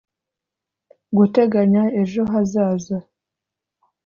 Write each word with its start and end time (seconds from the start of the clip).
guteganya 1.17 1.83
ejo 2.01 2.21
hazaza 2.31 2.97